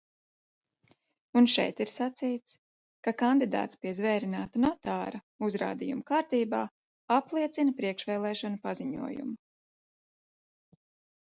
[1.41, 2.55] Un šeit ir sacīts,
[3.07, 6.63] ka kandidāts pie zvērināta notāra uzrādījuma kārtībā
[7.19, 9.39] apliecina priekšvēlēšanu paziņojumu.